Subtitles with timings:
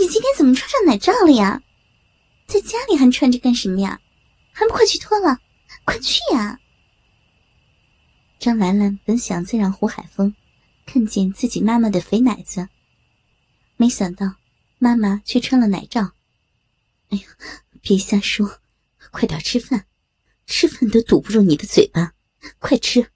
[0.00, 1.62] 你今天怎么穿上奶罩了呀？
[2.46, 4.00] 在家里还穿着干什么呀？
[4.52, 5.38] 还不快去脱了！
[5.84, 6.58] 快去呀！
[8.38, 10.34] 张兰兰本想再让胡海峰
[10.86, 12.68] 看见自己妈妈的肥奶子，
[13.76, 14.36] 没想到
[14.78, 16.12] 妈妈却穿了奶罩。
[17.10, 17.24] 哎呀，
[17.80, 18.60] 别瞎说，
[19.10, 19.86] 快点吃饭，
[20.46, 22.14] 吃饭都堵不住你的嘴巴，
[22.58, 23.10] 快吃！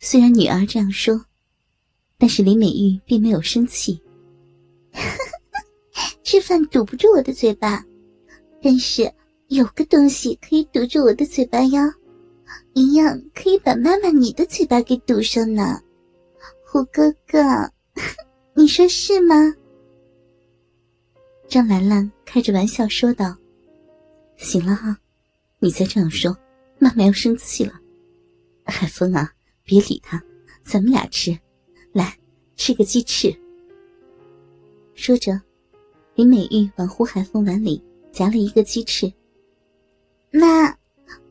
[0.00, 1.26] 虽然女儿这样说。
[2.16, 4.00] 但是林美玉并没有生气。
[6.22, 7.84] 吃饭堵不住我的嘴巴，
[8.62, 9.12] 但是
[9.48, 11.92] 有个东西可以堵住我的嘴巴呀，
[12.72, 15.80] 一样可以把妈妈你的嘴巴给堵上呢。
[16.64, 17.38] 虎哥哥，
[18.54, 19.54] 你说是吗？
[21.46, 23.36] 张兰兰开着玩笑说道
[24.36, 24.98] ：“行了啊，
[25.60, 26.36] 你再这样说，
[26.78, 27.78] 妈妈要生气了。
[28.64, 29.30] 海峰啊，
[29.62, 30.20] 别理他，
[30.64, 31.38] 咱们俩吃。”
[31.92, 32.18] 来，
[32.56, 33.32] 吃个鸡翅。
[34.94, 35.40] 说着，
[36.14, 39.12] 林美玉往胡海峰碗里夹了一个鸡翅。
[40.30, 40.74] 妈，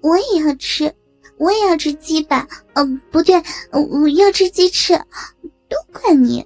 [0.02, 0.94] 我也要吃，
[1.38, 2.48] 我也要吃鸡吧。
[2.74, 3.36] 嗯，不对，
[3.72, 4.94] 我要吃鸡翅。
[5.70, 6.46] 都怪你，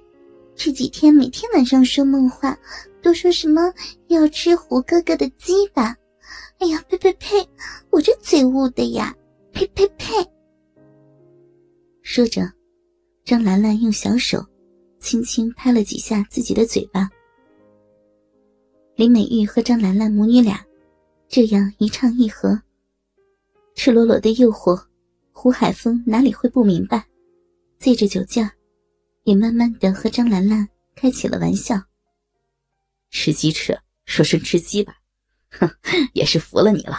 [0.56, 2.56] 这几天每天晚上说梦话，
[3.02, 3.72] 都说什么
[4.06, 5.94] 要吃胡哥哥的鸡吧。
[6.58, 7.46] 哎呀，呸呸呸！
[7.90, 9.14] 我这嘴误的呀，
[9.52, 10.14] 呸呸呸！
[12.02, 12.50] 说着。
[13.24, 14.42] 张兰兰用小手
[15.08, 17.08] 轻轻拍了几下自己的嘴巴。
[18.94, 20.62] 林美玉和张兰兰母女俩
[21.28, 22.60] 这样一唱一和，
[23.74, 24.78] 赤裸裸的诱惑，
[25.32, 27.06] 胡海峰哪里会不明白？
[27.78, 28.50] 借着酒劲儿，
[29.24, 31.82] 也慢慢的和张兰兰开起了玩笑。
[33.08, 34.94] 吃鸡翅，说声吃鸡吧，
[35.52, 35.70] 哼，
[36.12, 36.98] 也是服了你了。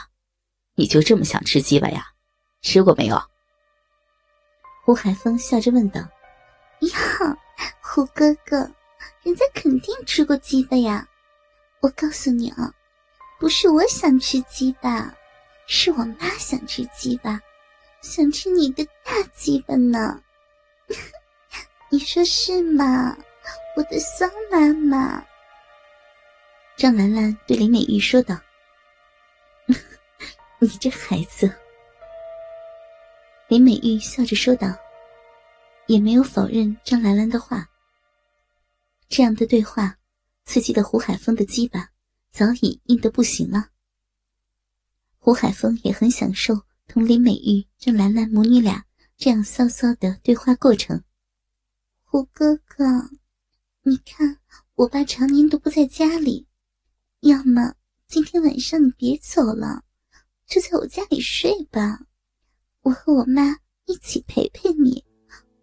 [0.74, 2.08] 你就这么想吃鸡巴呀？
[2.64, 3.22] 吃过没有？
[4.84, 6.00] 胡海峰笑着问道。
[6.00, 7.38] 呀，
[7.92, 8.70] 胡哥哥，
[9.24, 11.10] 人家肯定吃过鸡巴呀！
[11.80, 12.72] 我告诉你啊，
[13.40, 15.12] 不是我想吃鸡巴，
[15.66, 17.42] 是我妈想吃鸡巴，
[18.02, 20.22] 想吃你的大鸡巴呢。
[21.90, 23.18] 你说是吗，
[23.76, 25.26] 我的骚妈妈？
[26.78, 28.40] 张兰兰对林美玉说道
[30.62, 31.52] ：“你这孩子。”
[33.50, 34.68] 林美玉笑着说道。
[35.88, 37.68] 也没有否认张兰兰的话。
[39.10, 39.98] 这样的对话，
[40.46, 41.90] 刺激的胡海峰的鸡巴
[42.32, 43.70] 早已硬得不行了。
[45.18, 48.86] 胡海峰也很享受同林美玉、张兰兰母女俩
[49.18, 51.04] 这样骚骚的对话过程。
[52.04, 52.86] 胡哥哥，
[53.82, 54.38] 你看
[54.76, 56.48] 我爸常年都不在家里，
[57.22, 57.74] 要么
[58.08, 59.84] 今天晚上你别走了，
[60.48, 62.00] 就在我家里睡吧，
[62.82, 65.04] 我和我妈一起陪陪你。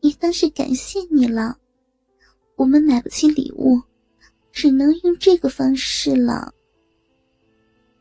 [0.01, 1.59] 也当是感谢你了，
[2.57, 3.81] 我们买不起礼物，
[4.51, 6.53] 只能用这个方式了。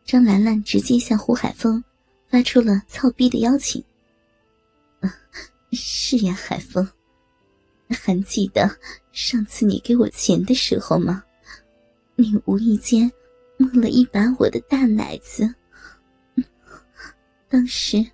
[0.04, 1.84] 张兰兰直接向胡海峰
[2.28, 3.84] 发出了操逼的邀请。
[5.72, 6.88] 是呀，海峰，
[7.90, 8.70] 还记得
[9.12, 11.22] 上次你给我钱的时候吗？
[12.16, 13.12] 你无意间
[13.58, 15.54] 摸了一把我的大奶子，
[17.50, 18.06] 当时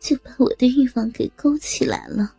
[0.00, 2.34] 就把我的欲望给勾起来了。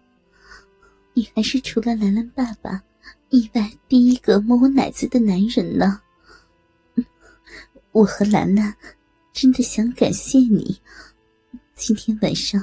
[1.13, 2.83] 你还是除了兰兰爸爸
[3.31, 6.01] 意外第一个摸我奶子的男人呢。
[7.93, 8.75] 我和兰兰
[9.31, 10.77] 真的想感谢你，
[11.73, 12.61] 今天晚上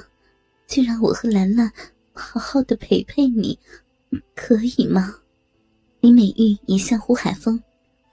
[0.67, 1.73] 就让我和兰兰
[2.13, 3.59] 好好的陪陪你，
[4.37, 5.15] 可以吗？
[6.01, 7.59] 李美玉也向胡海峰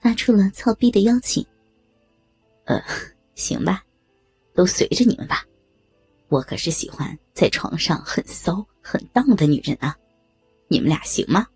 [0.00, 1.46] 发出了操逼的邀请。
[2.64, 2.82] 呃，
[3.34, 3.84] 行吧，
[4.54, 5.44] 都随着你们吧，
[6.28, 9.94] 我可是喜欢在床上很骚很荡的女人啊。
[10.68, 11.46] 你们俩行吗？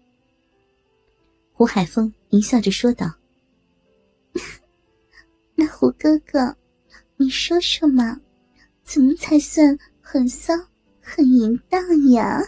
[1.60, 3.12] 胡海峰淫笑着说道
[5.54, 6.56] ：“那胡哥哥，
[7.18, 8.18] 你说说嘛，
[8.82, 10.54] 怎么才算很骚、
[11.02, 12.40] 很淫荡呀？”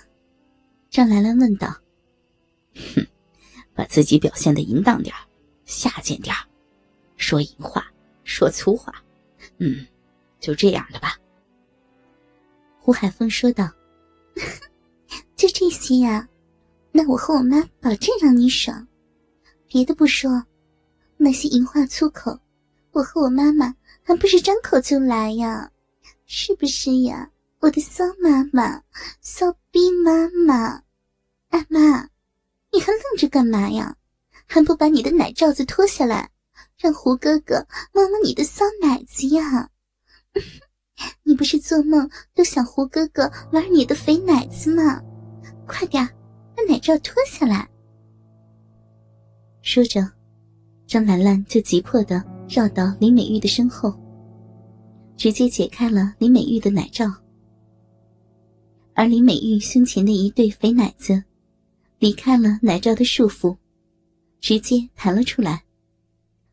[0.88, 1.76] 张兰兰问道。
[2.96, 3.06] “哼，
[3.74, 5.14] 把自己表现的淫荡点
[5.66, 6.34] 下贱点
[7.18, 7.84] 说淫话，
[8.24, 8.94] 说粗话，
[9.58, 9.86] 嗯，
[10.40, 11.18] 就这样的吧。”
[12.80, 13.70] 胡海峰说道
[15.36, 16.26] ：“就这些呀。”
[16.92, 18.86] 那我和我妈保证让你爽，
[19.72, 20.44] 别的不说，
[21.16, 22.38] 那些淫话粗口，
[22.90, 25.70] 我和我妈妈还不是张口就来呀？
[26.26, 28.82] 是不是呀，我的骚妈妈，
[29.22, 30.82] 骚逼妈妈？
[31.48, 32.06] 阿妈，
[32.70, 33.96] 你还愣着干嘛呀？
[34.46, 36.28] 还不把你的奶罩子脱下来，
[36.76, 39.70] 让胡哥哥摸摸你的骚奶子呀？
[41.24, 45.00] 你不是做梦都想胡哥哥玩你的肥奶子吗？
[45.66, 46.06] 快点，
[46.54, 47.71] 把奶罩脱下来！
[49.62, 50.06] 说着，
[50.86, 53.98] 张兰兰就急迫的绕到林美玉的身后，
[55.16, 57.06] 直接解开了林美玉的奶罩，
[58.94, 61.22] 而林美玉胸前的一对肥奶子，
[61.98, 63.56] 离开了奶罩的束缚，
[64.40, 65.64] 直接弹了出来，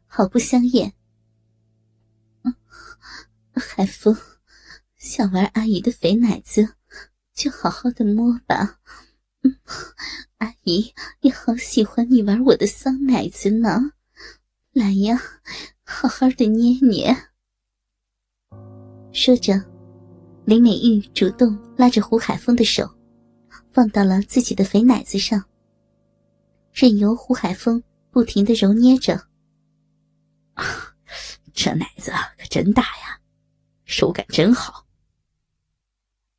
[0.05, 0.93] 毫不香艳。
[3.53, 4.15] 海风。
[4.97, 6.75] 想玩阿姨的肥奶子，
[7.33, 8.79] 就好好的摸吧。
[10.39, 13.91] 阿姨也好喜欢你玩我的骚奶子呢。
[14.71, 15.19] 来呀，
[15.83, 17.15] 好好的捏捏。
[19.11, 19.61] 说着，
[20.45, 22.89] 林美玉主动拉着胡海峰的手，
[23.71, 25.43] 放到了自己的肥奶子上，
[26.71, 29.21] 任由胡海峰不停的揉捏着。
[31.53, 33.19] 这奶子可真大呀，
[33.83, 34.85] 手感真好。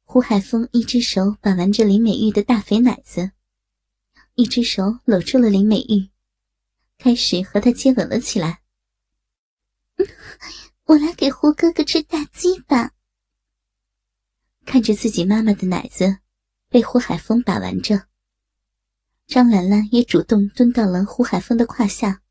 [0.05, 3.32] 胡海峰一只手把玩着林美玉的大肥奶子，
[4.40, 6.08] 一只手搂住了林美玉，
[6.96, 8.62] 开始和她接吻了起来。
[10.84, 12.92] 我来给胡哥哥吃大鸡吧。
[14.64, 16.20] 看着自己妈妈的奶子
[16.70, 18.06] 被胡海峰把玩着，
[19.26, 22.22] 张兰兰也主动蹲到了胡海峰的胯下，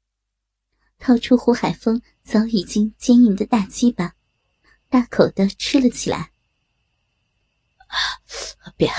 [0.98, 4.16] 掏出胡海峰早已经坚硬的大鸡巴，
[4.90, 6.32] 大口的吃了起来。
[8.76, 8.90] 别，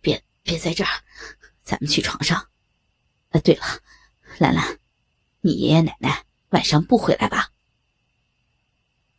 [0.00, 0.90] 别，别在这儿，
[1.66, 2.38] 咱们去床上。
[3.30, 3.62] 啊，对了，
[4.38, 4.78] 兰兰，
[5.40, 7.50] 你爷爷奶奶晚上不回来吧？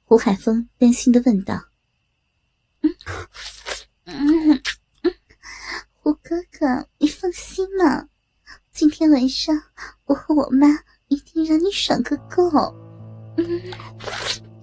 [0.06, 1.66] 胡海峰担心的问道。
[2.80, 2.96] 嗯
[4.06, 4.62] 嗯
[5.04, 5.14] 嗯，
[6.00, 8.08] 胡哥哥，你放心嘛，
[8.72, 9.62] 今天晚上
[10.06, 10.68] 我和我妈
[11.10, 12.50] 一定让你爽个够。
[13.36, 13.62] 嗯，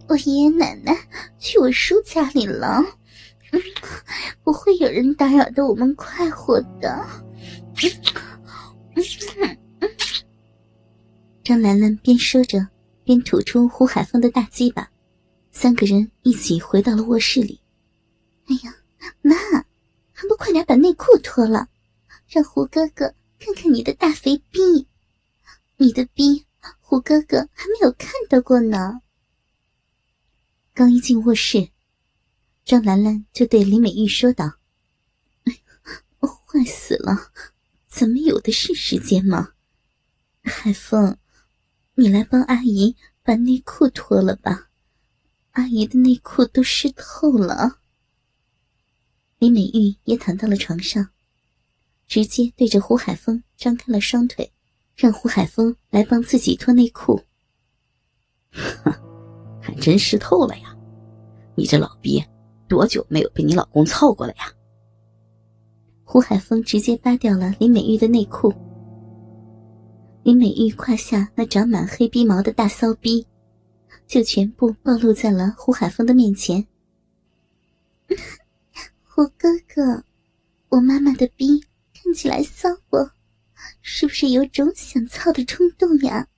[0.09, 0.97] 我爷爷奶奶
[1.39, 2.83] 去我叔家里了。
[3.53, 3.61] 嗯
[4.43, 7.24] 不会有人打扰到，我们快活的。
[11.43, 12.69] 张兰兰边说着，
[13.05, 14.91] 边吐出胡海峰的大鸡巴，
[15.50, 17.61] 三个人一起回到了卧室里。
[18.47, 18.75] 哎呀，
[19.23, 19.35] 妈，
[20.12, 21.69] 还不快点把内裤脱了，
[22.29, 24.88] 让胡哥哥看看你的大肥逼！
[25.76, 26.47] 你的逼，
[26.81, 29.00] 胡哥哥还没有看到过呢。
[30.73, 31.69] 刚一进卧室。
[32.65, 34.55] 张兰兰就对李美玉说道
[35.44, 35.59] ：“哎呀
[36.21, 37.31] 坏死了，
[38.05, 39.53] 怎么有的是时间吗？
[40.43, 41.17] 海峰，
[41.95, 44.69] 你来帮阿姨把内裤脱了吧，
[45.53, 47.79] 阿姨的内裤都湿透了。”
[49.41, 51.09] 李美玉也躺到了床上，
[52.06, 54.53] 直接对着胡海峰张开了双腿，
[54.95, 57.23] 让胡海峰来帮自己脱内裤。
[59.62, 60.77] 还真湿透了呀，
[61.57, 62.23] 你这老逼！
[62.69, 64.53] 多久没有被你老公操过了呀？
[66.14, 68.55] 胡海峰直接扒掉了林美玉的内裤，
[70.22, 73.26] 林美玉胯下那长满黑逼毛的大骚逼，
[74.06, 76.64] 就全部暴露在了胡海峰的面前。
[79.02, 80.04] 胡哥哥，
[80.68, 81.61] 我妈妈的逼
[81.92, 82.97] 看起来骚不？
[83.83, 86.28] 是不是有种想操的冲动呀？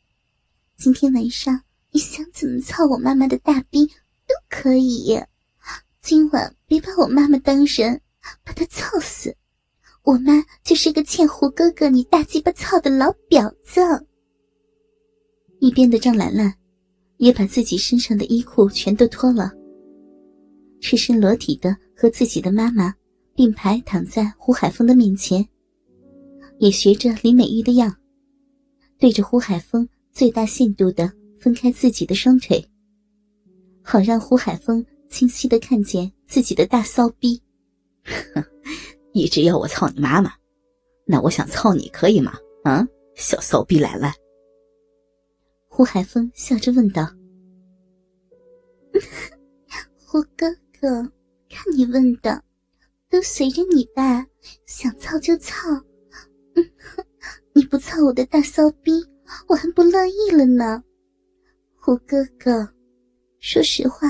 [0.78, 3.84] 今天晚上你想怎么操我妈妈的大逼
[4.26, 5.22] 都可以。
[6.00, 8.00] 今晚别把我妈妈当人，
[8.42, 9.36] 把她操死！
[10.06, 13.80] 我妈就是个欠胡哥哥你大鸡巴操的老婊子。
[15.58, 16.54] 一边的张兰兰
[17.16, 19.50] 也把自己身上的衣裤全都脱了，
[20.80, 22.94] 赤身裸体的和自己的妈妈
[23.34, 25.44] 并排躺在胡海峰的面前，
[26.60, 27.92] 也学着林美玉的样，
[29.00, 32.64] 对着胡海峰最大限度的分开自己的双腿，
[33.82, 34.86] 好让胡海峰。
[35.08, 37.40] 清晰的看见自己的大骚逼，
[39.22, 40.32] 一直要我操你妈妈，
[41.04, 42.34] 那我想操你可以吗？
[42.64, 44.12] 啊，小骚逼兰兰。
[45.68, 47.06] 胡海峰笑着问道
[50.06, 51.02] ：“胡哥哥，
[51.48, 52.42] 看你问的，
[53.10, 54.26] 都随着你吧，
[54.66, 55.68] 想操就操。
[57.54, 58.92] 你不操我的大骚逼，
[59.48, 60.82] 我还不乐意了呢。
[61.80, 62.68] 胡哥哥，
[63.38, 64.08] 说实话。”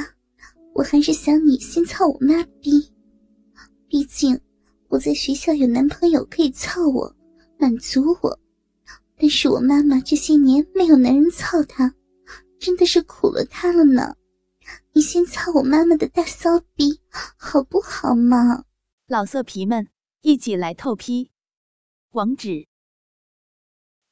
[0.76, 2.92] 我还是想你先操我妈逼，
[3.88, 4.38] 毕竟
[4.88, 7.14] 我在学校有男朋友可以操我，
[7.58, 8.38] 满足我。
[9.18, 11.94] 但是我妈妈这些年没有男人操她，
[12.58, 14.16] 真的是苦了她了呢。
[14.92, 17.00] 你先操我妈妈的大骚逼，
[17.36, 18.64] 好不好嘛？
[19.06, 19.88] 老色皮们，
[20.22, 21.30] 一起来透批！
[22.10, 22.66] 网址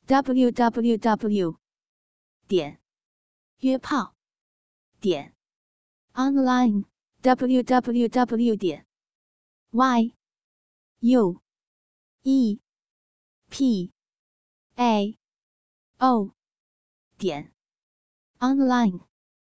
[0.07, 1.57] ：w w w
[2.47, 2.79] 点
[3.61, 4.15] 约炮
[5.01, 5.35] 点
[6.13, 6.85] online
[7.23, 8.87] w w w 点
[9.71, 10.15] y
[11.07, 11.39] u
[12.25, 12.59] e.
[13.51, 13.93] P.
[14.79, 15.19] A.
[16.01, 16.33] O.
[17.19, 17.53] 点。
[18.41, 19.14] Online。